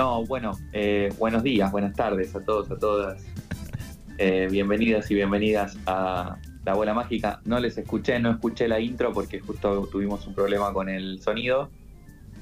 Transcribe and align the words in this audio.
No, 0.00 0.24
bueno, 0.24 0.52
eh, 0.72 1.12
buenos 1.18 1.42
días, 1.42 1.70
buenas 1.70 1.94
tardes 1.94 2.34
a 2.34 2.42
todos, 2.42 2.70
a 2.70 2.78
todas. 2.78 3.22
Eh, 4.16 4.48
bienvenidas 4.50 5.10
y 5.10 5.14
bienvenidas 5.14 5.76
a 5.84 6.38
La 6.64 6.72
Bola 6.72 6.94
Mágica. 6.94 7.42
No 7.44 7.60
les 7.60 7.76
escuché, 7.76 8.18
no 8.18 8.30
escuché 8.30 8.66
la 8.66 8.80
intro 8.80 9.12
porque 9.12 9.40
justo 9.40 9.86
tuvimos 9.92 10.26
un 10.26 10.34
problema 10.34 10.72
con 10.72 10.88
el 10.88 11.20
sonido, 11.20 11.68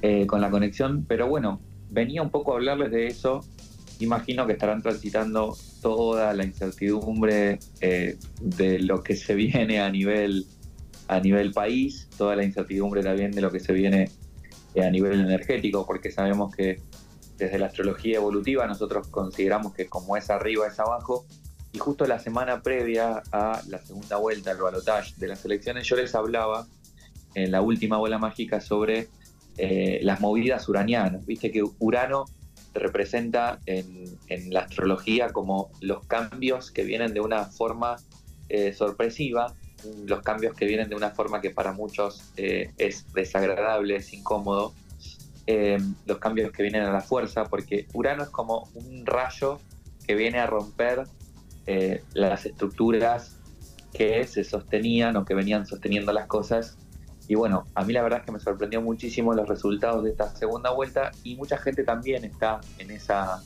eh, 0.01 0.25
con 0.25 0.39
la 0.39 0.49
conexión, 0.49 1.03
pero 1.05 1.27
bueno, 1.27 1.59
venía 1.89 2.21
un 2.21 2.29
poco 2.29 2.53
a 2.53 2.55
hablarles 2.55 2.91
de 2.91 3.07
eso. 3.07 3.41
Imagino 3.99 4.47
que 4.47 4.53
estarán 4.53 4.81
transitando 4.81 5.53
toda 5.81 6.33
la 6.33 6.45
incertidumbre 6.45 7.59
de 7.81 8.79
lo 8.79 9.03
que 9.03 9.17
se 9.17 9.35
viene 9.35 9.81
a 9.81 9.89
nivel, 9.89 10.45
a 11.09 11.19
nivel 11.19 11.51
país, 11.51 12.07
toda 12.17 12.37
la 12.37 12.45
incertidumbre 12.45 13.03
también 13.03 13.31
de 13.31 13.41
lo 13.41 13.51
que 13.51 13.59
se 13.59 13.73
viene 13.73 14.09
a 14.81 14.89
nivel 14.89 15.19
energético, 15.19 15.85
porque 15.85 16.09
sabemos 16.09 16.55
que 16.55 16.79
desde 17.39 17.57
la 17.57 17.67
astrología 17.67 18.17
evolutiva 18.17 18.67
nosotros 18.67 19.07
consideramos 19.07 19.73
que 19.73 19.87
como 19.87 20.17
es 20.17 20.29
arriba 20.29 20.67
es 20.67 20.79
abajo. 20.79 21.25
Y 21.71 21.77
justo 21.77 22.05
la 22.05 22.19
semana 22.19 22.61
previa 22.61 23.21
a 23.31 23.61
la 23.67 23.79
segunda 23.79 24.17
vuelta, 24.17 24.51
al 24.51 24.57
balotage 24.57 25.13
de 25.17 25.27
las 25.27 25.45
elecciones, 25.45 25.87
yo 25.87 25.95
les 25.95 26.13
hablaba 26.15 26.67
en 27.35 27.51
la 27.51 27.61
última 27.61 27.97
bola 27.97 28.17
mágica 28.17 28.59
sobre 28.59 29.07
eh, 29.57 29.99
las 30.01 30.19
movidas 30.19 30.67
uranianas. 30.67 31.25
Viste 31.25 31.51
que 31.51 31.63
Urano 31.79 32.25
representa 32.73 33.59
en, 33.65 34.17
la 34.51 34.61
astrología 34.61 35.29
como 35.29 35.71
los 35.79 36.05
cambios 36.05 36.71
que 36.71 36.83
vienen 36.83 37.13
de 37.13 37.21
una 37.21 37.45
forma 37.45 37.97
eh, 38.49 38.73
sorpresiva, 38.73 39.53
los 40.05 40.21
cambios 40.21 40.55
que 40.55 40.65
vienen 40.65 40.89
de 40.89 40.95
una 40.95 41.11
forma 41.11 41.39
que 41.39 41.51
para 41.51 41.71
muchos 41.71 42.31
eh, 42.35 42.71
es 42.77 43.11
desagradable, 43.13 43.97
es 43.97 44.11
incómodo, 44.13 44.73
eh, 45.51 45.79
los 46.05 46.19
cambios 46.19 46.51
que 46.51 46.61
vienen 46.61 46.83
a 46.83 46.91
la 46.91 47.01
fuerza, 47.01 47.45
porque 47.45 47.87
Urano 47.95 48.21
es 48.21 48.29
como 48.29 48.69
un 48.75 49.03
rayo 49.03 49.59
que 50.05 50.13
viene 50.13 50.37
a 50.37 50.45
romper 50.45 51.05
eh, 51.65 52.03
las 52.13 52.45
estructuras 52.45 53.39
que 53.91 54.27
se 54.27 54.43
sostenían 54.43 55.17
o 55.17 55.25
que 55.25 55.33
venían 55.33 55.65
sosteniendo 55.65 56.13
las 56.13 56.27
cosas. 56.27 56.77
Y 57.27 57.33
bueno, 57.33 57.65
a 57.73 57.83
mí 57.83 57.93
la 57.93 58.03
verdad 58.03 58.19
es 58.19 58.25
que 58.27 58.31
me 58.31 58.39
sorprendió 58.39 58.79
muchísimo 58.83 59.33
los 59.33 59.49
resultados 59.49 60.03
de 60.03 60.11
esta 60.11 60.35
segunda 60.35 60.69
vuelta 60.69 61.09
y 61.23 61.35
mucha 61.35 61.57
gente 61.57 61.83
también 61.83 62.25
está 62.25 62.61
en 62.77 62.91
esa, 62.91 63.41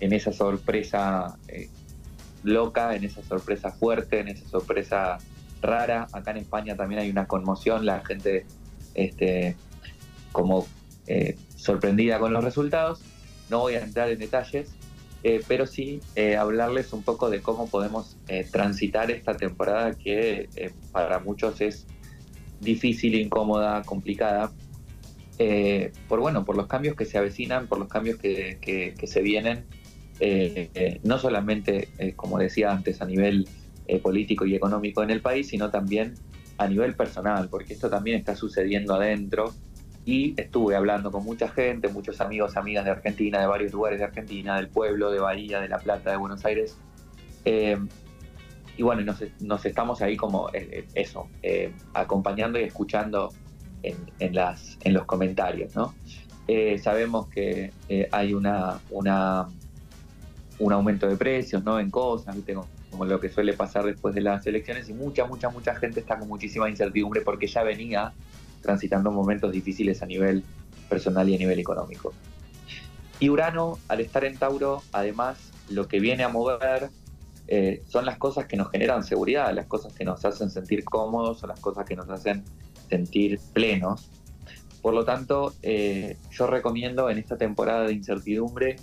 en 0.00 0.14
esa 0.14 0.32
sorpresa 0.32 1.36
eh, 1.48 1.68
loca, 2.42 2.96
en 2.96 3.04
esa 3.04 3.22
sorpresa 3.22 3.70
fuerte, 3.70 4.20
en 4.20 4.28
esa 4.28 4.48
sorpresa 4.48 5.18
rara. 5.60 6.08
Acá 6.14 6.30
en 6.30 6.38
España 6.38 6.74
también 6.74 7.02
hay 7.02 7.10
una 7.10 7.26
conmoción, 7.26 7.84
la 7.84 8.02
gente 8.02 8.46
este, 8.94 9.56
como 10.32 10.66
eh, 11.06 11.36
sorprendida 11.56 12.18
con 12.18 12.32
los 12.32 12.42
resultados. 12.42 13.00
No 13.50 13.60
voy 13.60 13.74
a 13.74 13.82
entrar 13.82 14.08
en 14.10 14.18
detalles, 14.18 14.74
eh, 15.22 15.42
pero 15.46 15.66
sí 15.66 16.00
eh, 16.16 16.36
hablarles 16.36 16.92
un 16.92 17.02
poco 17.02 17.30
de 17.30 17.40
cómo 17.40 17.68
podemos 17.68 18.16
transitar 18.50 19.10
esta 19.10 19.36
temporada 19.36 19.92
que 19.94 20.48
para 20.92 21.18
muchos 21.18 21.60
es 21.60 21.86
difícil, 22.60 23.14
incómoda, 23.14 23.82
complicada. 23.82 24.52
por 26.08 26.20
bueno, 26.20 26.44
por 26.44 26.56
los 26.56 26.66
cambios 26.66 26.96
que 26.96 27.04
se 27.04 27.18
avecinan, 27.18 27.66
por 27.66 27.78
los 27.78 27.88
cambios 27.88 28.18
que, 28.18 28.94
se 29.04 29.22
vienen, 29.22 29.66
no 31.02 31.18
solamente, 31.18 31.88
como 32.16 32.38
decía 32.38 32.72
antes, 32.72 33.02
a 33.02 33.04
nivel 33.04 33.46
político 34.02 34.46
y 34.46 34.54
económico 34.54 35.02
en 35.02 35.10
el 35.10 35.20
país, 35.20 35.48
sino 35.48 35.70
también 35.70 36.14
a 36.56 36.66
nivel 36.66 36.94
personal, 36.94 37.48
porque 37.50 37.74
esto 37.74 37.90
también 37.90 38.18
está 38.18 38.36
sucediendo 38.36 38.94
adentro 38.94 39.52
y 40.06 40.38
estuve 40.38 40.76
hablando 40.76 41.10
con 41.10 41.24
mucha 41.24 41.48
gente, 41.48 41.88
muchos 41.88 42.20
amigos, 42.20 42.56
amigas 42.56 42.84
de 42.84 42.90
Argentina, 42.90 43.40
de 43.40 43.46
varios 43.46 43.72
lugares 43.72 43.98
de 43.98 44.04
Argentina, 44.04 44.56
del 44.56 44.68
pueblo, 44.68 45.10
de 45.10 45.18
Bahía, 45.18 45.60
de 45.60 45.68
La 45.68 45.78
Plata, 45.78 46.10
de 46.10 46.16
Buenos 46.16 46.44
Aires. 46.44 46.76
Eh, 47.44 47.78
y 48.76 48.82
bueno, 48.82 49.14
nos, 49.40 49.64
estamos 49.64 50.02
ahí 50.02 50.16
como 50.16 50.48
eh, 50.48 50.68
eh, 50.70 50.86
eso, 50.94 51.28
acompañando 51.94 52.58
y 52.58 52.64
escuchando 52.64 53.32
en, 53.82 54.92
los 54.92 55.04
comentarios, 55.04 55.74
¿no? 55.74 55.94
sabemos 56.82 57.28
que 57.28 57.72
hay 58.10 58.34
una, 58.34 58.80
una, 58.90 59.46
un 60.58 60.72
aumento 60.72 61.08
de 61.08 61.16
precios, 61.16 61.64
¿no? 61.64 61.80
En 61.80 61.90
cosas, 61.90 62.34
¿viste? 62.34 62.54
como 62.90 63.06
lo 63.06 63.18
que 63.18 63.28
suele 63.28 63.54
pasar 63.54 63.84
después 63.84 64.14
de 64.14 64.20
las 64.20 64.46
elecciones 64.46 64.88
y 64.88 64.92
mucha, 64.92 65.24
mucha, 65.24 65.48
mucha 65.48 65.74
gente 65.74 66.00
está 66.00 66.18
con 66.18 66.28
muchísima 66.28 66.68
incertidumbre 66.68 67.22
porque 67.22 67.46
ya 67.46 67.62
venía 67.62 68.12
transitando 68.64 69.12
momentos 69.12 69.52
difíciles 69.52 70.02
a 70.02 70.06
nivel 70.06 70.42
personal 70.88 71.28
y 71.28 71.34
a 71.36 71.38
nivel 71.38 71.58
económico. 71.58 72.12
Y 73.20 73.28
Urano, 73.28 73.78
al 73.88 74.00
estar 74.00 74.24
en 74.24 74.36
Tauro, 74.36 74.82
además, 74.90 75.38
lo 75.68 75.86
que 75.86 76.00
viene 76.00 76.24
a 76.24 76.28
mover 76.28 76.90
eh, 77.46 77.82
son 77.86 78.06
las 78.06 78.16
cosas 78.16 78.46
que 78.46 78.56
nos 78.56 78.70
generan 78.70 79.04
seguridad, 79.04 79.52
las 79.54 79.66
cosas 79.66 79.92
que 79.92 80.04
nos 80.04 80.24
hacen 80.24 80.50
sentir 80.50 80.82
cómodos, 80.84 81.40
son 81.40 81.50
las 81.50 81.60
cosas 81.60 81.84
que 81.84 81.94
nos 81.94 82.08
hacen 82.08 82.42
sentir 82.88 83.38
plenos. 83.52 84.08
Por 84.80 84.94
lo 84.94 85.04
tanto, 85.04 85.54
eh, 85.62 86.16
yo 86.30 86.46
recomiendo 86.46 87.08
en 87.10 87.18
esta 87.18 87.36
temporada 87.36 87.86
de 87.86 87.92
incertidumbre 87.92 88.76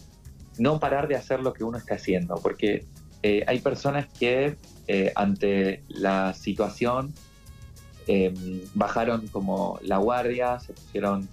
no 0.57 0.79
parar 0.79 1.07
de 1.07 1.15
hacer 1.15 1.39
lo 1.39 1.53
que 1.53 1.63
uno 1.63 1.77
está 1.77 1.95
haciendo, 1.95 2.35
porque 2.35 2.85
eh, 3.23 3.43
hay 3.47 3.59
personas 3.59 4.07
que 4.07 4.57
ante 5.15 5.83
la 5.87 6.33
situación 6.33 7.13
Em, 8.07 8.61
bajaron 8.73 9.27
como 9.27 9.79
la 9.83 9.97
guardia, 9.97 10.59
se 10.59 10.73
pusieron 10.73 11.29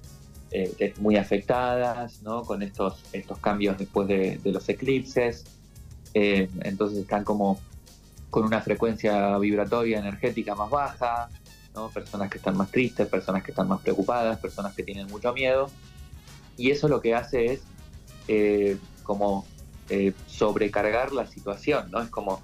eh, 0.51 0.93
muy 0.99 1.17
afectadas 1.17 2.23
¿no? 2.23 2.43
con 2.43 2.63
estos, 2.63 3.03
estos 3.13 3.39
cambios 3.39 3.79
después 3.79 4.07
de, 4.07 4.39
los 4.45 4.69
eclipses, 4.69 5.45
em, 6.13 6.49
entonces 6.63 6.99
están 6.99 7.25
como 7.25 7.59
con 8.31 8.45
una 8.45 8.61
frecuencia 8.61 9.39
vibratoria 9.39 9.99
energética 9.99 10.55
más 10.55 10.69
baja, 10.69 11.31
¿no? 11.75 11.89
personas 11.89 12.31
que 12.31 12.37
están 12.37 12.57
más 12.57 12.71
tristes, 12.71 13.07
personas 13.09 13.43
que 13.43 13.53
están 13.53 13.69
más 13.69 13.81
preocupadas, 13.81 14.39
personas 14.39 14.75
que 14.75 14.83
tienen 14.83 15.07
mucho 15.07 15.33
miedo, 15.33 15.71
y 16.59 16.71
eso 16.71 16.89
lo 16.89 17.01
que 17.01 17.15
hace 17.15 17.53
es 17.55 17.63
eh, 18.27 18.77
como 19.05 19.47
eh, 19.89 20.13
sobrecargar 20.27 21.13
la 21.13 21.27
situación, 21.27 21.91
¿no? 21.91 22.03
Es 22.03 22.11
como 22.11 22.43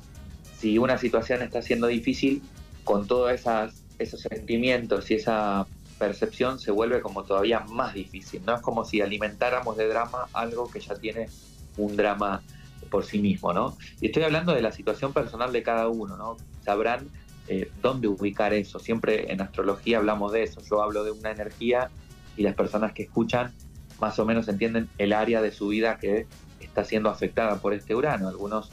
si 0.59 0.79
una 0.79 0.97
situación 0.97 1.43
está 1.43 1.61
siendo 1.61 1.89
difícil, 1.89 2.43
con 2.85 3.07
todas 3.07 3.41
esas 3.41 3.84
esos 3.99 4.21
sentimientos 4.21 5.11
y 5.11 5.15
esa 5.15 5.67
percepción 5.99 6.59
se 6.59 6.71
vuelve 6.71 7.01
como 7.01 7.25
todavía 7.25 7.61
más 7.61 7.95
difícil, 7.95 8.43
¿no? 8.45 8.57
Es 8.57 8.63
como 8.63 8.85
si 8.85 9.01
alimentáramos 9.01 9.77
de 9.77 9.89
drama 9.89 10.29
algo 10.33 10.69
que 10.71 10.81
ya 10.81 10.95
tiene 10.95 11.29
un 11.77 11.97
drama 11.97 12.43
por 12.91 13.05
sí 13.05 13.19
mismo, 13.19 13.53
¿no? 13.53 13.77
Y 14.01 14.07
estoy 14.07 14.25
hablando 14.25 14.55
de 14.55 14.63
la 14.63 14.73
situación 14.73 15.13
personal 15.13 15.53
de 15.53 15.63
cada 15.63 15.89
uno, 15.89 16.17
¿no? 16.17 16.37
Sabrán 16.65 17.09
eh, 17.49 17.71
dónde 17.83 18.09
ubicar 18.09 18.53
eso. 18.53 18.79
Siempre 18.79 19.33
en 19.33 19.41
astrología 19.41 19.99
hablamos 19.99 20.33
de 20.33 20.43
eso. 20.43 20.61
Yo 20.63 20.83
hablo 20.83 21.05
de 21.05 21.11
una 21.11 21.31
energía 21.31 21.91
y 22.37 22.43
las 22.43 22.55
personas 22.55 22.93
que 22.93 23.05
escuchan 23.05 23.53
más 24.01 24.19
o 24.19 24.25
menos 24.25 24.49
entienden 24.49 24.89
el 24.99 25.13
área 25.13 25.41
de 25.41 25.53
su 25.53 25.69
vida 25.69 25.99
que 25.99 26.27
está 26.61 26.85
siendo 26.85 27.11
afectada 27.11 27.57
por 27.61 27.75
este 27.75 27.95
Urano. 27.95 28.29
Algunos 28.29 28.71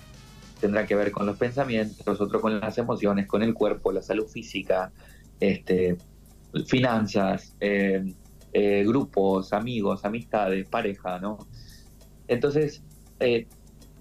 tendrán 0.60 0.88
que 0.88 0.96
ver 0.96 1.12
con 1.12 1.26
los 1.26 1.38
pensamientos, 1.38 2.22
otros 2.22 2.42
con 2.42 2.60
las 2.60 2.78
emociones, 2.78 3.28
con 3.28 3.44
el 3.44 3.54
cuerpo, 3.54 3.92
la 3.92 4.02
salud 4.02 4.28
física, 4.28 4.92
este, 5.42 5.98
finanzas, 6.66 7.56
eh, 7.60 8.14
eh, 8.54 8.84
grupos, 8.86 9.52
amigos, 9.52 10.06
amistades, 10.06 10.68
pareja, 10.70 11.20
¿no? 11.20 11.40
Entonces, 12.28 12.84
eh, 13.20 13.48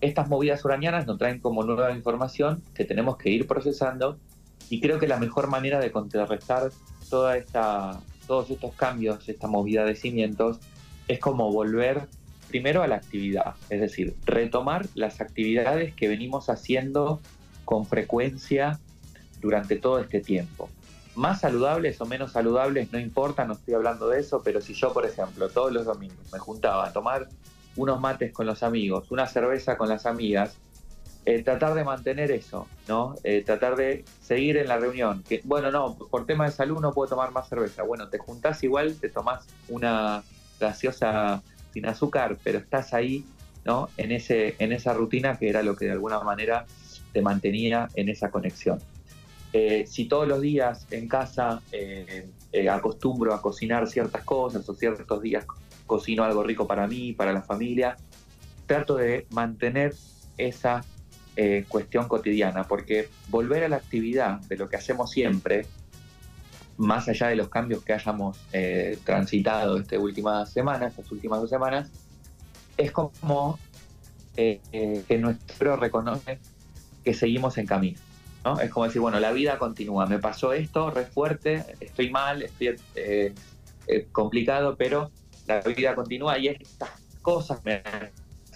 estas 0.00 0.28
movidas 0.28 0.64
uranianas 0.64 1.06
nos 1.06 1.18
traen 1.18 1.40
como 1.40 1.64
nueva 1.64 1.92
información 1.92 2.62
que 2.74 2.84
tenemos 2.84 3.16
que 3.16 3.30
ir 3.30 3.46
procesando 3.46 4.18
y 4.68 4.80
creo 4.80 4.98
que 4.98 5.08
la 5.08 5.18
mejor 5.18 5.48
manera 5.48 5.80
de 5.80 5.90
contrarrestar 5.90 6.70
toda 7.08 7.36
esta, 7.36 8.00
todos 8.26 8.50
estos 8.50 8.74
cambios, 8.74 9.28
esta 9.28 9.48
movida 9.48 9.84
de 9.84 9.96
cimientos, 9.96 10.60
es 11.08 11.18
como 11.18 11.50
volver 11.52 12.08
primero 12.48 12.82
a 12.82 12.88
la 12.88 12.96
actividad, 12.96 13.54
es 13.68 13.80
decir, 13.80 14.14
retomar 14.26 14.86
las 14.94 15.20
actividades 15.20 15.94
que 15.94 16.08
venimos 16.08 16.50
haciendo 16.50 17.20
con 17.64 17.86
frecuencia 17.86 18.80
durante 19.40 19.76
todo 19.76 20.00
este 20.00 20.20
tiempo 20.20 20.68
más 21.20 21.40
saludables 21.40 22.00
o 22.00 22.06
menos 22.06 22.32
saludables, 22.32 22.92
no 22.92 22.98
importa, 22.98 23.44
no 23.44 23.52
estoy 23.52 23.74
hablando 23.74 24.08
de 24.08 24.20
eso, 24.20 24.42
pero 24.42 24.60
si 24.60 24.72
yo, 24.72 24.92
por 24.92 25.04
ejemplo, 25.04 25.50
todos 25.50 25.70
los 25.70 25.84
domingos 25.84 26.32
me 26.32 26.38
juntaba 26.38 26.88
a 26.88 26.92
tomar 26.92 27.28
unos 27.76 28.00
mates 28.00 28.32
con 28.32 28.46
los 28.46 28.62
amigos, 28.62 29.10
una 29.10 29.26
cerveza 29.26 29.76
con 29.76 29.88
las 29.88 30.06
amigas, 30.06 30.56
eh, 31.26 31.42
tratar 31.42 31.74
de 31.74 31.84
mantener 31.84 32.30
eso, 32.30 32.66
¿no? 32.88 33.14
Eh, 33.22 33.42
tratar 33.44 33.76
de 33.76 34.04
seguir 34.22 34.56
en 34.56 34.68
la 34.68 34.78
reunión. 34.78 35.22
Que, 35.28 35.42
bueno, 35.44 35.70
no, 35.70 35.94
por 35.94 36.24
tema 36.24 36.46
de 36.46 36.52
salud 36.52 36.80
no 36.80 36.92
puedo 36.92 37.10
tomar 37.10 37.30
más 37.32 37.48
cerveza. 37.48 37.82
Bueno, 37.82 38.08
te 38.08 38.16
juntás 38.16 38.64
igual, 38.64 38.96
te 38.98 39.10
tomás 39.10 39.46
una 39.68 40.22
gaseosa 40.58 41.42
sin 41.74 41.84
azúcar, 41.84 42.38
pero 42.42 42.58
estás 42.58 42.94
ahí, 42.94 43.26
¿no? 43.66 43.90
En, 43.98 44.12
ese, 44.12 44.56
en 44.58 44.72
esa 44.72 44.94
rutina 44.94 45.38
que 45.38 45.50
era 45.50 45.62
lo 45.62 45.76
que 45.76 45.84
de 45.84 45.92
alguna 45.92 46.20
manera 46.20 46.64
te 47.12 47.20
mantenía 47.20 47.88
en 47.94 48.08
esa 48.08 48.30
conexión. 48.30 48.78
Eh, 49.52 49.84
si 49.86 50.04
todos 50.04 50.28
los 50.28 50.40
días 50.40 50.86
en 50.92 51.08
casa 51.08 51.60
eh, 51.72 52.28
eh, 52.52 52.68
acostumbro 52.68 53.34
a 53.34 53.42
cocinar 53.42 53.88
ciertas 53.88 54.22
cosas 54.22 54.68
o 54.68 54.74
ciertos 54.74 55.20
días 55.22 55.44
cocino 55.86 56.22
algo 56.22 56.44
rico 56.44 56.68
para 56.68 56.86
mí, 56.86 57.12
para 57.12 57.32
la 57.32 57.42
familia, 57.42 57.96
trato 58.66 58.96
de 58.96 59.26
mantener 59.30 59.94
esa 60.38 60.84
cuestión 61.68 62.06
cotidiana, 62.06 62.64
porque 62.64 63.08
volver 63.28 63.64
a 63.64 63.68
la 63.70 63.76
actividad 63.76 64.40
de 64.42 64.58
lo 64.58 64.68
que 64.68 64.76
hacemos 64.76 65.10
siempre, 65.10 65.64
más 66.76 67.08
allá 67.08 67.28
de 67.28 67.36
los 67.36 67.48
cambios 67.48 67.82
que 67.82 67.94
hayamos 67.94 68.38
transitado 69.04 69.78
estas 69.78 69.98
últimas 70.00 70.52
semanas, 70.52 70.90
estas 70.90 71.10
últimas 71.10 71.40
dos 71.40 71.48
semanas, 71.48 71.90
es 72.76 72.92
como 72.92 73.58
que 74.36 75.18
nuestro 75.18 75.76
reconoce 75.76 76.38
que 77.04 77.14
seguimos 77.14 77.56
en 77.56 77.64
camino. 77.64 77.98
Es 78.62 78.70
como 78.70 78.86
decir, 78.86 79.02
bueno, 79.02 79.20
la 79.20 79.32
vida 79.32 79.58
continúa, 79.58 80.06
me 80.06 80.18
pasó 80.18 80.52
esto, 80.52 80.90
re 80.90 81.04
fuerte, 81.04 81.64
estoy 81.80 82.10
mal, 82.10 82.42
estoy 82.42 82.76
complicado, 84.12 84.76
pero 84.76 85.10
la 85.46 85.60
vida 85.60 85.94
continúa 85.94 86.38
y 86.38 86.48
estas 86.48 86.90
cosas 87.22 87.62
me 87.64 87.82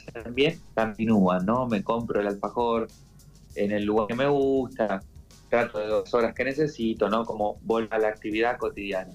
hacen 0.09 0.35
bien, 0.35 0.61
continúan, 0.75 1.45
¿no? 1.45 1.67
Me 1.67 1.83
compro 1.83 2.21
el 2.21 2.29
alfajor 2.29 2.89
en 3.55 3.73
el 3.73 3.85
lugar 3.85 4.09
que 4.09 4.15
me 4.15 4.29
gusta, 4.29 5.03
trato 5.49 5.79
de 5.79 5.87
dos 5.87 6.13
horas 6.15 6.35
que 6.35 6.45
necesito, 6.45 7.09
¿no? 7.09 7.25
Como 7.25 7.59
vuelvo 7.63 7.95
a 7.95 7.99
la 7.99 8.09
actividad 8.09 8.59
cotidiana. 8.59 9.13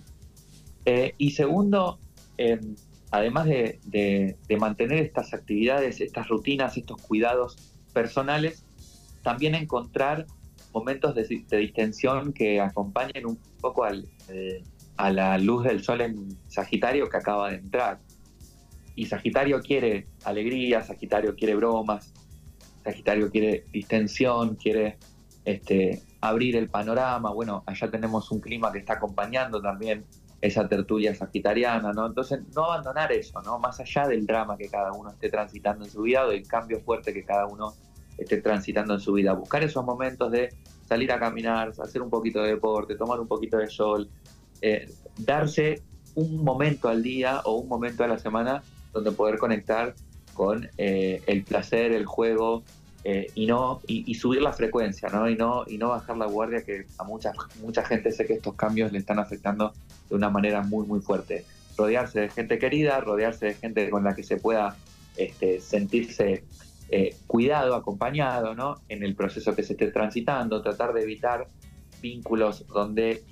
Eh, 0.85 1.13
y 1.17 1.31
segundo, 1.31 1.99
em, 2.37 2.75
además 3.11 3.45
de, 3.45 4.37
mantener 4.57 5.03
estas 5.03 5.33
actividades, 5.33 6.01
estas 6.01 6.27
rutinas, 6.27 6.77
estos 6.77 7.01
cuidados 7.01 7.57
personales, 7.93 8.63
también 9.23 9.55
encontrar 9.55 10.25
momentos 10.73 11.15
de, 11.15 11.23
distensión 11.57 12.33
que 12.33 12.59
acompañen 12.61 13.25
un 13.25 13.37
poco 13.59 13.83
al, 13.83 14.07
eh, 14.29 14.63
a 14.97 15.11
la 15.11 15.37
luz 15.37 15.63
del 15.63 15.83
sol 15.83 16.01
en 16.01 16.37
Sagitario 16.47 17.09
que 17.09 17.17
acaba 17.17 17.49
de 17.51 17.57
entrar. 17.57 17.99
Y 18.95 19.05
Sagitario 19.05 19.61
quiere 19.61 20.07
alegría, 20.25 20.81
Sagitario 20.81 21.35
quiere 21.35 21.55
bromas, 21.55 22.13
Sagitario 22.83 23.31
quiere 23.31 23.63
distensión, 23.71 24.55
quiere 24.55 24.97
este, 25.45 26.01
abrir 26.21 26.55
el 26.55 26.69
panorama. 26.69 27.31
Bueno, 27.31 27.63
allá 27.65 27.89
tenemos 27.89 28.31
un 28.31 28.39
clima 28.39 28.71
que 28.71 28.79
está 28.79 28.93
acompañando 28.93 29.61
también 29.61 30.05
esa 30.41 30.67
tertulia 30.67 31.13
sagitariana, 31.13 31.91
¿no? 31.91 32.05
Entonces, 32.05 32.41
no 32.55 32.65
abandonar 32.65 33.11
eso, 33.11 33.41
¿no? 33.41 33.59
Más 33.59 33.79
allá 33.79 34.07
del 34.07 34.25
drama 34.25 34.57
que 34.57 34.69
cada 34.69 34.91
uno 34.93 35.09
esté 35.11 35.29
transitando 35.29 35.85
en 35.85 35.91
su 35.91 36.03
vida 36.03 36.25
o 36.25 36.29
del 36.29 36.47
cambio 36.47 36.79
fuerte 36.79 37.13
que 37.13 37.25
cada 37.25 37.45
uno 37.45 37.73
esté 38.19 38.41
transitando 38.41 38.93
en 38.93 38.99
su 38.99 39.13
vida. 39.13 39.33
Buscar 39.33 39.63
esos 39.63 39.83
momentos 39.85 40.31
de 40.31 40.49
salir 40.87 41.11
a 41.11 41.19
caminar, 41.19 41.71
hacer 41.81 42.01
un 42.01 42.09
poquito 42.09 42.41
de 42.41 42.49
deporte, 42.49 42.95
tomar 42.95 43.19
un 43.19 43.27
poquito 43.27 43.57
de 43.57 43.67
sol, 43.67 44.09
eh, 44.61 44.89
darse 45.17 45.81
un 46.15 46.43
momento 46.43 46.89
al 46.89 47.03
día 47.03 47.41
o 47.45 47.57
un 47.57 47.67
momento 47.67 48.03
a 48.03 48.07
la 48.07 48.17
semana 48.17 48.63
donde 48.91 49.11
poder 49.11 49.37
conectar 49.37 49.93
con 50.33 50.69
eh, 50.77 51.21
el 51.27 51.43
placer, 51.43 51.91
el 51.91 52.05
juego 52.05 52.63
eh, 53.03 53.27
y 53.35 53.45
no 53.45 53.81
y, 53.87 54.13
subir 54.15 54.41
la 54.41 54.51
frecuencia, 54.51 55.09
¿no? 55.09 55.29
Y 55.29 55.35
no 55.35 55.63
y 55.67 55.77
no 55.77 55.89
bajar 55.89 56.17
la 56.17 56.25
guardia 56.25 56.63
que 56.63 56.85
a 56.97 57.03
mucha 57.03 57.31
mucha 57.61 57.83
gente 57.85 58.11
sé 58.11 58.25
que 58.25 58.33
estos 58.33 58.55
cambios 58.55 58.91
le 58.91 58.99
están 58.99 59.19
afectando 59.19 59.73
de 60.09 60.15
una 60.15 60.29
manera 60.29 60.61
muy 60.61 60.85
muy 60.85 60.99
fuerte. 60.99 61.45
Rodearse 61.77 62.19
de 62.19 62.29
gente 62.29 62.59
querida, 62.59 62.99
rodearse 62.99 63.47
de 63.47 63.53
gente 63.53 63.89
con 63.89 64.03
la 64.03 64.15
que 64.15 64.23
se 64.23 64.37
pueda 64.37 64.75
este, 65.15 65.61
sentirse 65.61 66.43
cuidado, 67.27 67.75
acompañado, 67.75 68.55
¿no? 68.55 68.75
En 68.87 69.03
el 69.03 69.15
proceso 69.15 69.55
que 69.55 69.63
se 69.63 69.73
esté 69.73 69.91
transitando, 69.91 70.61
tratar 70.61 70.93
de 70.93 71.03
evitar 71.03 71.47
vínculos 72.01 72.65
donde 72.67 73.23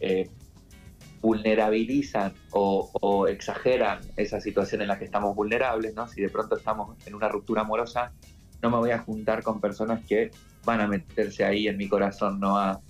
vulnerabilizan 1.21 2.33
o, 2.51 3.27
exageran 3.27 4.00
esa 4.15 4.39
situación 4.39 4.81
en 4.81 4.88
la 4.88 4.98
que 4.98 5.06
estamos 5.06 5.36
vulnerables, 5.36 5.94
¿no? 5.95 6.07
Si 6.07 6.21
de 6.21 6.30
pronto 6.30 6.56
estamos 6.56 6.95
en 7.06 7.15
una 7.15 7.27
ruptura 7.27 7.62
amorosa, 7.62 8.13
no 8.62 8.69
me 8.69 8.77
voy 8.77 8.92
a 8.92 9.00
juntar 9.00 9.44
con 9.44 9.60
personas 9.60 10.03
que 10.06 10.31
van 10.63 10.81
a 10.81 10.88
meterse 10.88 11.44
ahí 11.44 11.68
en 11.68 11.77
mi 11.77 11.88
corazón, 11.88 12.39
no 12.39 12.57
a, 12.57 12.81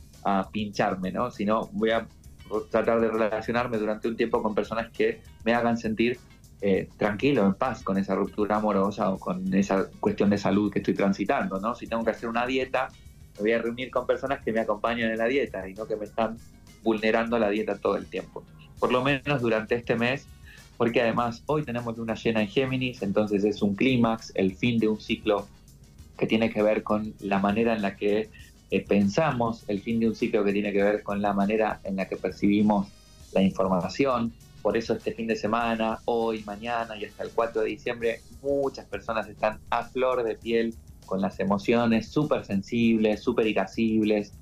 pincharme, 0.51 1.09
¿no? 1.09 1.31
Sino 1.31 1.69
voy 1.71 1.91
a 1.91 2.05
tratar 2.69 2.99
de 2.99 3.07
relacionarme 3.07 3.77
durante 3.77 4.09
un 4.09 4.17
tiempo 4.17 4.43
con 4.43 4.53
personas 4.53 4.91
que 4.91 5.21
me 5.45 5.53
hagan 5.53 5.77
sentir 5.77 6.19
eh, 6.61 6.89
tranquilo, 6.97 7.45
en 7.45 7.53
paz 7.53 7.83
con 7.83 7.97
esa 7.97 8.15
ruptura 8.15 8.57
amorosa 8.57 9.09
o 9.11 9.19
con 9.19 9.53
esa 9.53 9.89
cuestión 9.99 10.29
de 10.29 10.37
salud 10.37 10.71
que 10.71 10.79
estoy 10.79 10.95
transitando, 10.95 11.59
¿no? 11.59 11.75
Si 11.75 11.87
tengo 11.87 12.03
que 12.03 12.11
hacer 12.11 12.29
una 12.29 12.47
dieta, 12.47 12.89
me 13.35 13.41
voy 13.41 13.51
a 13.51 13.61
reunir 13.61 13.91
con 13.91 14.07
personas 14.07 14.41
que 14.43 14.51
me 14.51 14.61
acompañen 14.61 15.11
en 15.11 15.17
la 15.17 15.25
dieta 15.25 15.67
y 15.67 15.73
no 15.73 15.85
que 15.85 15.95
me 15.95 16.05
están 16.05 16.37
vulnerando 16.83 17.37
la 17.37 17.49
dieta 17.49 17.77
todo 17.77 17.95
el 17.97 18.07
tiempo. 18.07 18.43
Por 18.79 18.91
lo 18.91 19.03
menos 19.03 19.41
durante 19.41 19.75
este 19.75 19.95
mes, 19.95 20.27
porque 20.77 21.01
además 21.01 21.43
hoy 21.47 21.63
tenemos 21.63 21.97
luna 21.97 22.15
llena 22.15 22.41
en 22.41 22.47
Géminis, 22.47 23.01
entonces 23.01 23.43
es 23.43 23.61
un 23.61 23.75
clímax, 23.75 24.31
el 24.35 24.55
fin 24.55 24.79
de 24.79 24.87
un 24.87 24.99
ciclo 24.99 25.47
que 26.17 26.25
tiene 26.25 26.49
que 26.51 26.61
ver 26.63 26.83
con 26.83 27.13
la 27.19 27.39
manera 27.39 27.75
en 27.75 27.81
la 27.81 27.95
que 27.95 28.29
eh, 28.69 28.85
pensamos, 28.85 29.63
el 29.67 29.81
fin 29.81 29.99
de 29.99 30.07
un 30.07 30.15
ciclo 30.15 30.43
que 30.43 30.51
tiene 30.51 30.73
que 30.73 30.81
ver 30.81 31.03
con 31.03 31.21
la 31.21 31.33
manera 31.33 31.79
en 31.83 31.95
la 31.95 32.07
que 32.07 32.17
percibimos 32.17 32.87
la 33.33 33.41
información. 33.41 34.33
Por 34.67 34.75
eso 34.75 34.95
este 34.95 35.13
fin 35.13 35.27
de 35.27 35.37
semana, 35.37 35.99
hoy, 36.03 36.43
mañana 36.43 36.97
y 36.97 37.05
hasta 37.05 37.23
el 37.23 37.29
4 37.29 37.61
de 37.61 37.69
diciembre, 37.69 38.19
muchas 38.41 38.85
personas 38.85 39.25
están 39.29 39.59
a 39.69 39.85
flor 39.85 40.23
de 40.23 40.35
piel 40.35 40.75
con 41.05 41.21
las 41.21 41.39
emociones 41.39 42.09
súper 42.09 42.43
sensibles, 42.43 43.21
súper 43.21 43.47
irascibles, 43.47 44.33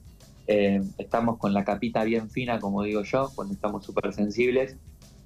eh, 0.47 0.81
estamos 0.97 1.37
con 1.37 1.53
la 1.53 1.63
capita 1.63 2.03
bien 2.03 2.31
fina, 2.31 2.59
como 2.59 2.81
digo 2.81 3.03
yo, 3.03 3.29
cuando 3.35 3.53
estamos 3.53 3.85
súper 3.85 4.13
sensibles. 4.13 4.77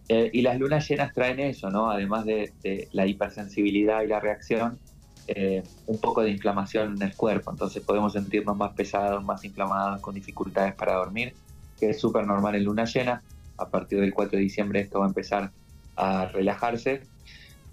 Eh, 0.09 0.31
y 0.33 0.41
las 0.41 0.59
lunas 0.59 0.85
llenas 0.89 1.13
traen 1.13 1.39
eso, 1.39 1.69
¿no? 1.69 1.89
Además 1.89 2.25
de, 2.25 2.51
la 2.91 3.05
hipersensibilidad 3.05 4.01
y 4.01 4.07
la 4.07 4.19
reacción, 4.19 4.79
eh, 5.27 5.63
un 5.87 5.97
poco 5.99 6.23
de 6.23 6.31
inflamación 6.31 6.97
en 6.97 7.03
el 7.03 7.15
cuerpo. 7.15 7.51
Entonces 7.51 7.81
podemos 7.83 8.11
sentirnos 8.11 8.57
más 8.57 8.73
pesados, 8.73 9.23
más 9.23 9.45
inflamados, 9.45 10.01
con 10.01 10.13
dificultades 10.13 10.75
para 10.75 10.95
dormir, 10.95 11.33
que 11.79 11.91
es 11.91 12.01
súper 12.01 12.27
normal 12.27 12.55
en 12.55 12.65
luna 12.65 12.83
llena. 12.83 13.23
A 13.59 13.69
partir 13.69 13.99
del 13.99 14.13
4 14.13 14.37
de 14.37 14.43
diciembre 14.43 14.79
esto 14.81 14.99
va 14.99 15.05
a 15.05 15.09
empezar 15.09 15.51
a 15.95 16.25
relajarse. 16.27 17.01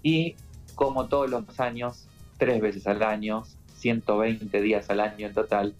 Y 0.03 0.35
como 0.75 1.07
todos 1.07 1.29
los 1.29 1.59
años, 1.59 2.07
tres 2.37 2.61
veces 2.61 2.85
al 2.87 3.01
año, 3.03 3.43
120 3.77 4.61
días 4.61 4.89
al 4.89 4.99
año 4.99 5.27
en 5.27 5.33
total, 5.33 5.73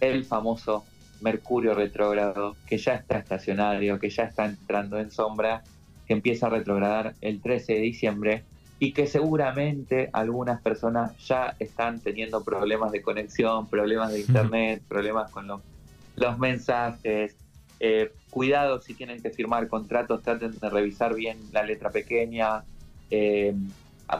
el 0.00 0.24
famoso 0.24 0.84
Mercurio 1.20 1.74
retrógrado, 1.74 2.56
que 2.66 2.78
ya 2.78 2.94
está 2.94 3.18
estacionario, 3.18 3.98
que 3.98 4.10
ya 4.10 4.24
está 4.24 4.44
entrando 4.44 4.98
en 4.98 5.10
sombra, 5.10 5.62
que 6.06 6.14
empieza 6.14 6.46
a 6.46 6.50
retrogradar 6.50 7.14
el 7.20 7.40
13 7.40 7.74
de 7.74 7.80
diciembre 7.80 8.44
y 8.80 8.92
que 8.92 9.06
seguramente 9.06 10.10
algunas 10.12 10.60
personas 10.60 11.16
ya 11.26 11.54
están 11.60 12.00
teniendo 12.00 12.42
problemas 12.42 12.90
de 12.90 13.02
conexión, 13.02 13.68
problemas 13.68 14.12
de 14.12 14.20
internet, 14.26 14.82
problemas 14.88 15.30
con 15.30 15.46
los, 15.46 16.38
mensajes. 16.38 17.36
Eh, 17.78 18.12
cuidado 18.32 18.80
si 18.80 18.94
tienen 18.94 19.20
que 19.20 19.30
firmar 19.30 19.68
contratos, 19.68 20.22
traten 20.22 20.58
de 20.58 20.70
revisar 20.70 21.14
bien 21.14 21.36
la 21.52 21.62
letra 21.62 21.90
pequeña. 21.90 22.64
Eh, 23.10 23.54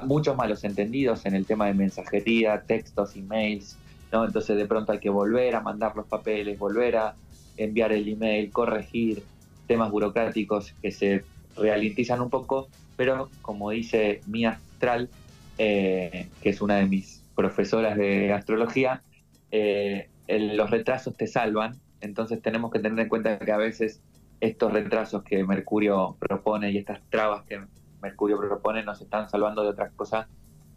muchos 0.04 0.37
malos 0.37 0.64
entendidos 0.64 1.25
en 1.25 1.35
el 1.35 1.47
tema 1.47 1.66
de 1.66 1.75
mensajería, 1.75 2.62
textos, 2.62 3.16
emails, 3.16 3.78
entonces 4.12 4.57
de 4.59 4.66
pronto 4.66 4.92
hay 4.92 4.99
que 4.99 5.09
volver 5.09 5.54
a 5.54 5.61
mandar 5.61 5.97
los 5.97 6.07
papeles, 6.07 6.59
volver 6.59 6.97
a 6.97 7.14
enviar 7.57 7.92
el 7.92 8.07
email, 8.07 8.50
corregir 8.50 9.23
temas 9.66 9.90
burocráticos 9.90 10.75
que 10.83 10.92
se 10.92 11.25
ralentizan 11.57 12.21
un 12.21 12.28
poco, 12.28 12.69
pero 12.97 13.31
como 13.40 13.71
dice 13.71 14.21
mi 14.26 14.45
astral, 14.45 15.09
eh, 15.57 16.28
que 16.42 16.50
es 16.50 16.61
una 16.61 16.76
de 16.76 16.87
mis 16.87 17.23
profesoras 17.35 17.97
de 17.97 18.31
astrología, 18.33 19.02
eh, 19.50 20.09
los 20.28 20.71
retrasos 20.71 21.16
te 21.16 21.26
salvan, 21.26 21.78
entonces 22.03 22.43
tenemos 22.43 22.71
que 22.71 22.81
tener 22.81 22.99
en 22.99 23.09
cuenta 23.09 23.39
que 23.39 23.53
a 23.53 23.57
veces 23.57 24.03
estos 24.41 24.73
retrasos 24.73 25.23
que 25.23 25.45
Mercurio 25.45 26.17
propone 26.19 26.71
y 26.73 26.79
estas 26.79 27.01
trabas 27.09 27.45
que 27.45 27.61
Mercurio 28.03 28.39
propone 28.39 28.83
nos 28.83 29.01
están 29.01 29.31
salvando 29.31 29.63
de 29.63 29.69
otras 29.69 29.93
cosas 29.93 30.27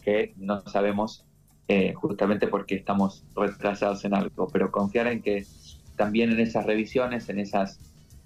que 0.03 0.33
no 0.37 0.61
sabemos 0.67 1.25
eh, 1.67 1.93
justamente 1.93 2.47
porque 2.47 2.75
estamos 2.75 3.23
retrasados 3.35 4.05
en 4.05 4.13
algo, 4.13 4.47
pero 4.53 4.71
confiar 4.71 5.07
en 5.07 5.23
que 5.23 5.43
también 5.95 6.31
en 6.31 6.39
esas 6.39 6.65
revisiones, 6.67 7.27
en 7.29 7.39
esas 7.39 7.79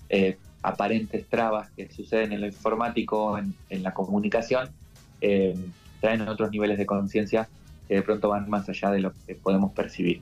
eh, 0.09 0.37
aparentes 0.61 1.25
trabas 1.29 1.71
que 1.71 1.89
suceden 1.89 2.33
en 2.33 2.41
lo 2.41 2.47
informático, 2.47 3.37
en, 3.37 3.83
la 3.83 3.93
comunicación, 3.93 4.69
eh, 5.21 5.55
traen 6.01 6.27
otros 6.27 6.51
niveles 6.51 6.77
de 6.77 6.85
conciencia 6.85 7.47
que 7.87 7.95
de 7.95 8.01
pronto 8.01 8.27
van 8.27 8.49
más 8.49 8.67
allá 8.67 8.91
de 8.91 8.99
lo 8.99 9.13
que 9.25 9.35
podemos 9.35 9.71
percibir. 9.71 10.21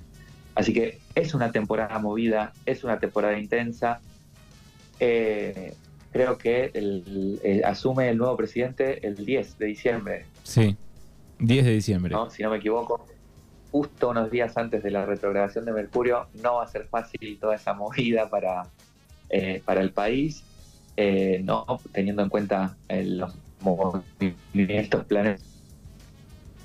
Así 0.57 0.73
que 0.73 0.99
es 1.13 1.33
una 1.33 1.51
temporada 1.51 1.99
movida, 1.99 2.51
es 2.65 2.83
una 2.83 2.99
temporada 2.99 3.37
intensa. 3.37 4.01
creo 4.97 6.37
que 6.37 7.61
asume 7.63 8.09
el 8.09 8.17
nuevo 8.17 8.35
presidente 8.35 9.05
el 9.05 9.15
10 9.23 9.59
de 9.59 9.65
diciembre. 9.67 10.25
Sí, 10.43 10.75
10 11.39 11.65
de 11.65 11.71
diciembre. 11.71 12.15
Si 12.29 12.41
no 12.41 12.49
me 12.49 12.57
equivoco, 12.57 13.05
justo 13.71 14.09
unos 14.09 14.31
días 14.31 14.57
antes 14.57 14.81
de 14.83 14.91
la 14.91 15.05
retrogradación 15.05 15.65
de 15.65 15.73
Mercurio, 15.73 16.27
no 16.41 16.55
va 16.55 16.63
a 16.63 16.67
ser 16.67 16.87
fácil 16.87 17.37
toda 17.39 17.55
esa 17.55 17.73
movida 17.73 18.29
para, 18.29 18.63
eh, 19.29 19.61
para 19.63 19.81
el 19.81 19.91
país, 19.91 20.43
eh, 20.95 21.41
no 21.43 21.65
teniendo 21.91 22.23
en 22.23 22.29
cuenta 22.29 22.75
eh, 22.89 23.03
los 23.03 23.35
movimientos, 23.61 25.05
planes 25.05 25.41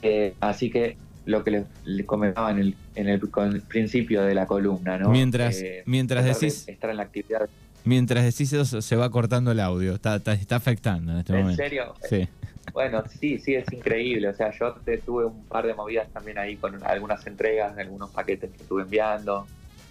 Eh, 0.04 0.34
así 0.40 0.68
que 0.68 0.96
lo 1.24 1.44
que 1.44 1.64
le, 1.84 2.06
comentaba 2.06 2.50
en 2.50 2.58
el, 2.58 2.76
en 2.94 3.08
el, 3.08 3.20
principio 3.68 4.22
de 4.22 4.34
la 4.34 4.46
columna, 4.46 4.98
¿no? 4.98 5.10
Mientras, 5.10 5.60
eh, 5.60 5.82
mientras 5.86 6.24
decís... 6.24 6.68
Estar 6.68 6.90
en 6.90 6.96
la 6.96 7.04
actividad. 7.04 7.48
Mientras 7.84 8.24
decís 8.24 8.52
eso, 8.52 8.80
se 8.80 8.96
va 8.96 9.10
cortando 9.10 9.50
el 9.50 9.60
audio, 9.60 9.94
está, 9.94 10.16
está, 10.16 10.56
afectando 10.56 11.12
en 11.12 11.18
este 11.18 11.32
momento. 11.32 11.62
¿En 11.62 11.68
serio? 11.68 11.94
Sí. 12.08 12.28
Bueno, 12.72 13.02
sí, 13.08 13.38
sí, 13.38 13.54
es 13.54 13.70
increíble. 13.72 14.28
O 14.28 14.34
sea, 14.34 14.52
yo 14.56 14.76
tuve 15.04 15.26
un 15.26 15.44
par 15.44 15.66
de 15.66 15.74
movidas 15.74 16.08
también 16.12 16.38
ahí 16.38 16.56
con 16.56 16.82
algunas 16.84 17.26
entregas 17.26 17.74
de 17.74 17.82
algunos 17.82 18.10
paquetes 18.10 18.50
que 18.50 18.62
estuve 18.62 18.82
enviando. 18.82 19.46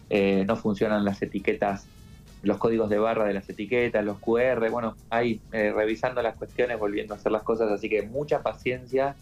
Eh, 0.10 0.46
no 0.48 0.56
funcionan 0.56 1.04
las 1.06 1.22
etiquetas, 1.22 1.86
los 2.44 2.58
códigos 2.58 2.90
de 2.90 2.98
barra 2.98 3.26
de 3.26 3.34
las 3.34 3.50
etiquetas, 3.50 4.04
los 4.04 4.20
QR. 4.20 4.70
Bueno, 4.70 4.96
ahí 5.10 5.42
eh, 5.52 5.72
revisando 5.76 6.22
las 6.22 6.36
cuestiones, 6.36 6.80
volviendo 6.80 7.14
a 7.14 7.18
hacer 7.18 7.32
las 7.32 7.44
cosas. 7.44 7.70
Así 7.72 7.90
que 7.90 8.04
mucha 8.04 8.42
paciencia, 8.42 9.16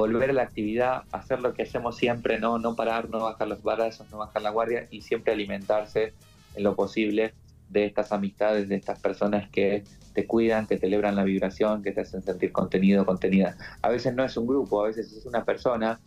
volver 0.00 0.30
a 0.30 0.32
la 0.32 0.42
actividad, 0.42 1.02
hacer 1.12 1.40
lo 1.40 1.52
que 1.52 1.64
hacemos 1.64 1.96
siempre, 1.96 2.38
no, 2.38 2.58
no 2.58 2.74
parar, 2.74 3.10
no 3.10 3.20
bajar 3.20 3.48
los 3.48 3.62
brazos, 3.62 4.10
no 4.10 4.18
bajar 4.18 4.42
la 4.42 4.50
guardia 4.50 4.88
y 4.90 5.02
siempre 5.02 5.32
alimentarse 5.32 6.14
en 6.54 6.62
lo 6.62 6.74
posible 6.74 7.34
de 7.68 7.84
estas 7.84 8.10
amistades, 8.10 8.68
de 8.68 8.76
estas 8.76 8.98
personas 8.98 9.50
que 9.50 9.84
te 10.14 10.26
cuidan, 10.26 10.66
que 10.66 10.76
te 10.76 10.80
celebran 10.80 11.16
la 11.16 11.22
vibración, 11.22 11.82
que 11.82 11.92
te 11.92 12.00
hacen 12.00 12.22
sentir 12.22 12.50
contenido, 12.50 13.04
contenida. 13.04 13.56
A 13.82 13.90
veces 13.90 14.14
no 14.14 14.24
es 14.24 14.36
un 14.36 14.46
grupo, 14.46 14.82
a 14.82 14.88
veces 14.88 15.12
es 15.12 15.26
una 15.26 15.44
persona, 15.44 16.00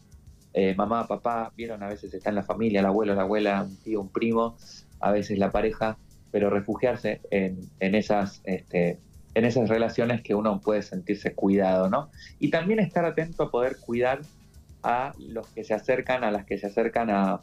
eh, 0.54 0.74
mamá, 0.76 1.08
papá, 1.08 1.54
vieron, 1.56 1.84
a 1.84 1.88
veces 1.88 2.14
está 2.14 2.30
en 2.30 2.36
la 2.36 2.44
familia, 2.44 2.80
el 2.80 2.88
abuelo, 2.88 3.14
la 3.14 3.22
abuela, 3.22 3.64
un 3.64 3.78
tío, 3.78 4.02
un 4.02 4.10
primo, 4.10 4.58
a 5.00 5.12
veces 5.12 5.38
la 5.38 5.52
pareja, 5.52 5.98
pero 6.32 6.50
refugiarse 6.50 7.22
en, 7.30 7.70
esas... 7.80 8.42
Este, 8.44 9.00
en 9.36 9.46
esas 9.46 9.70
relaciones 9.70 10.22
que 10.22 10.36
uno 10.36 10.62
puede 10.62 10.82
sentirse 10.82 11.34
cuidado, 11.34 11.90
¿no? 11.90 12.10
Y 12.40 12.50
también 12.50 12.80
estar 12.80 13.06
atento 13.06 13.44
a 13.44 13.52
poder 13.52 13.78
cuidar 13.80 14.22
a 14.84 15.14
los 15.18 15.48
que 15.48 15.64
se 15.64 15.74
acercan, 15.74 16.24
a 16.24 16.32
las 16.32 16.46
que 16.46 16.58
se 16.58 16.68
acercan 16.68 17.10
a 17.10 17.42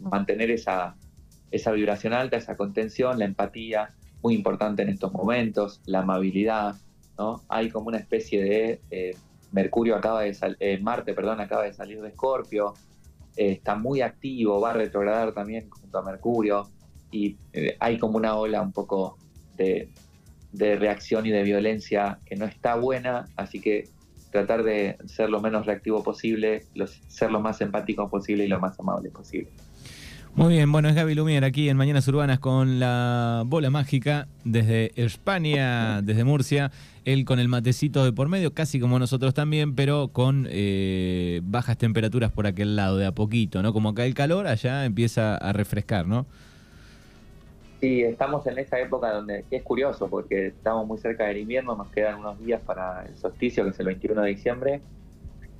mantener 0.00 0.50
esa, 0.50 0.96
vibración 1.72 2.12
alta, 2.12 2.36
esa 2.36 2.56
contención, 2.56 3.18
la 3.18 3.24
empatía, 3.24 3.90
muy 4.22 4.34
importante 4.34 4.82
en 4.82 4.90
estos 4.90 5.12
momentos, 5.12 5.80
la 5.86 6.00
amabilidad, 6.00 6.76
¿no? 7.18 7.42
Hay 7.48 7.70
como 7.70 7.88
una 7.88 7.98
especie 7.98 8.42
de 8.42 8.80
eh, 8.90 9.16
Mercurio 9.52 9.96
acaba 9.96 10.22
de 10.22 10.36
eh, 10.60 10.78
Marte, 10.78 11.14
perdón, 11.14 11.40
acaba 11.40 11.64
de 11.64 11.72
salir 11.72 12.00
de 12.02 12.08
Escorpio, 12.08 12.74
eh, 13.36 13.52
está 13.52 13.74
muy 13.74 14.02
activo, 14.02 14.60
va 14.60 14.70
a 14.70 14.74
retrogradar 14.74 15.32
también 15.32 15.68
junto 15.70 15.98
a 15.98 16.02
Mercurio 16.02 16.68
y 17.10 17.36
hay 17.80 17.98
como 17.98 18.18
una 18.18 18.36
ola 18.36 18.62
un 18.62 18.72
poco 18.72 19.18
de, 19.56 19.90
de 20.52 20.76
reacción 20.76 21.26
y 21.26 21.30
de 21.30 21.42
violencia 21.42 22.18
que 22.26 22.36
no 22.36 22.44
está 22.44 22.74
buena, 22.74 23.26
así 23.36 23.60
que 23.60 23.88
tratar 24.30 24.62
de 24.62 24.96
ser 25.06 25.30
lo 25.30 25.40
menos 25.40 25.66
reactivo 25.66 26.02
posible, 26.02 26.64
ser 27.08 27.30
lo 27.30 27.40
más 27.40 27.60
empático 27.60 28.08
posible 28.08 28.44
y 28.44 28.48
lo 28.48 28.60
más 28.60 28.78
amable 28.78 29.10
posible. 29.10 29.50
Muy 30.36 30.54
bien, 30.54 30.70
bueno, 30.70 30.88
es 30.88 30.94
Gaby 30.94 31.16
Lumier 31.16 31.44
aquí 31.44 31.68
en 31.68 31.76
Mañanas 31.76 32.06
Urbanas 32.06 32.38
con 32.38 32.78
la 32.78 33.42
bola 33.46 33.68
mágica 33.68 34.28
desde 34.44 34.92
España, 34.94 36.02
desde 36.02 36.22
Murcia. 36.22 36.70
Él 37.04 37.24
con 37.24 37.40
el 37.40 37.48
matecito 37.48 38.04
de 38.04 38.12
por 38.12 38.28
medio, 38.28 38.54
casi 38.54 38.78
como 38.78 39.00
nosotros 39.00 39.34
también, 39.34 39.74
pero 39.74 40.08
con 40.08 40.46
eh, 40.48 41.40
bajas 41.42 41.76
temperaturas 41.78 42.30
por 42.30 42.46
aquel 42.46 42.76
lado, 42.76 42.96
de 42.96 43.06
a 43.06 43.12
poquito, 43.12 43.60
¿no? 43.62 43.72
Como 43.72 43.88
acá 43.88 44.06
el 44.06 44.14
calor, 44.14 44.46
allá 44.46 44.84
empieza 44.84 45.36
a 45.36 45.52
refrescar, 45.52 46.06
¿no? 46.06 46.26
Sí, 47.80 48.02
estamos 48.02 48.46
en 48.46 48.58
esa 48.58 48.78
época 48.78 49.10
donde 49.10 49.44
es 49.50 49.62
curioso 49.62 50.08
porque 50.08 50.48
estamos 50.48 50.86
muy 50.86 50.98
cerca 50.98 51.24
del 51.26 51.38
invierno, 51.38 51.74
nos 51.76 51.88
quedan 51.88 52.18
unos 52.18 52.38
días 52.44 52.60
para 52.60 53.06
el 53.06 53.16
solsticio, 53.16 53.64
que 53.64 53.70
es 53.70 53.80
el 53.80 53.86
21 53.86 54.20
de 54.20 54.28
diciembre, 54.28 54.80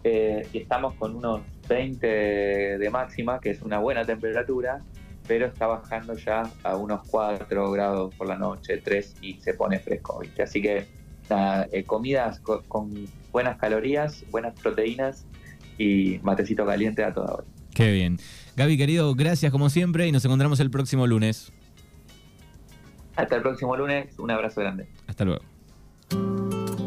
eh, 0.04 0.46
y 0.52 0.58
estamos 0.58 0.94
con 0.94 1.16
unos 1.16 1.40
20 1.66 2.06
de 2.06 2.90
máxima, 2.90 3.40
que 3.40 3.50
es 3.50 3.62
una 3.62 3.78
buena 3.78 4.04
temperatura, 4.04 4.82
pero 5.26 5.46
está 5.46 5.66
bajando 5.66 6.14
ya 6.14 6.42
a 6.62 6.76
unos 6.76 7.08
4 7.08 7.70
grados 7.70 8.14
por 8.14 8.26
la 8.28 8.36
noche, 8.36 8.76
3 8.76 9.16
y 9.22 9.34
se 9.40 9.54
pone 9.54 9.78
fresco, 9.78 10.18
¿viste? 10.20 10.42
Así 10.42 10.60
que 10.60 10.86
eh, 11.72 11.84
comidas 11.84 12.40
con, 12.40 13.08
buenas 13.32 13.56
calorías, 13.56 14.24
buenas 14.30 14.60
proteínas 14.60 15.24
y 15.78 16.18
matecito 16.22 16.66
caliente 16.66 17.02
a 17.02 17.14
toda 17.14 17.34
hora. 17.34 17.44
Qué 17.72 17.92
bien. 17.92 18.18
Gaby, 18.56 18.76
querido, 18.76 19.14
gracias 19.14 19.50
como 19.52 19.70
siempre 19.70 20.06
y 20.06 20.12
nos 20.12 20.24
encontramos 20.24 20.60
el 20.60 20.70
próximo 20.70 21.06
lunes. 21.06 21.52
Hasta 23.16 23.36
el 23.36 23.42
próximo 23.42 23.76
lunes, 23.76 24.18
un 24.18 24.30
abrazo 24.30 24.60
grande. 24.60 24.88
Hasta 25.06 25.24
luego. 25.24 25.42